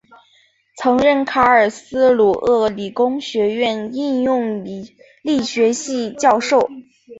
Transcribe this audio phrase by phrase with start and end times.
[0.77, 6.67] 曾任卡尔斯鲁厄理工学院应用力学系教授。